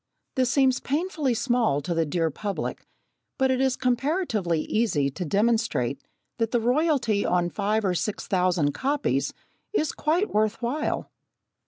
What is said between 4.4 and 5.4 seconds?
easy to